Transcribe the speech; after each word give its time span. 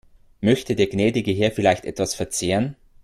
Möchte 0.39 0.75
der 0.75 0.87
gnädige 0.87 1.31
Herr 1.31 1.51
vielleicht 1.51 1.85
etwas 1.85 2.15
verzehren? 2.15 2.75